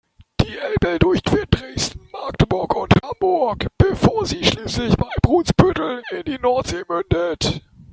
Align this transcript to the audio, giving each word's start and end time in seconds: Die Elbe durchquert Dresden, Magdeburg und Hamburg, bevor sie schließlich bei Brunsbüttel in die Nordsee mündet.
Die 0.43 0.57
Elbe 0.57 0.97
durchquert 0.97 1.49
Dresden, 1.61 2.09
Magdeburg 2.11 2.75
und 2.75 2.91
Hamburg, 3.03 3.67
bevor 3.77 4.25
sie 4.25 4.43
schließlich 4.43 4.97
bei 4.97 5.05
Brunsbüttel 5.21 6.01
in 6.09 6.23
die 6.25 6.39
Nordsee 6.39 6.83
mündet. 6.89 7.61